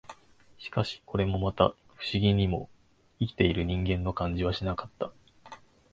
[0.57, 2.71] しかし、これもまた、不思議にも、
[3.19, 5.11] 生きている人間の感じはしなかった